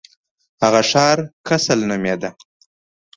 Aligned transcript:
هغه 0.63 0.81
ښار 0.89 1.17
کسل 1.47 1.79
نومیده. 1.89 2.29